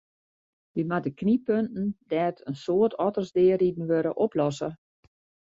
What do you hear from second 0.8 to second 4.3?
moatte knyppunten dêr't in soad otters deariden wurde,